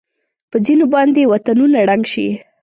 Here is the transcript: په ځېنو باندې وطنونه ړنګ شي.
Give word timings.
په 0.49 0.57
ځېنو 0.65 0.85
باندې 0.93 1.29
وطنونه 1.31 1.77
ړنګ 1.89 2.03
شي. 2.13 2.27